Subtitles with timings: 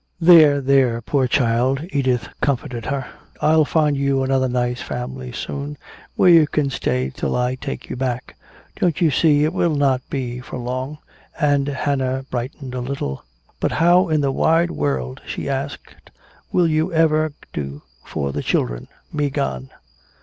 [0.19, 3.05] "There, there, poor child," Edith comforted her,
[3.39, 5.77] "I'll find you another nice family soon
[6.15, 8.35] where you can stay till I take you back.
[8.79, 10.97] Don't you see it will not be for long?"
[11.39, 13.23] And Hannah brightened a little.
[13.59, 16.09] "But how in the wide wurrld," she asked,
[16.51, 19.69] "will you ever do for the children, me gone?"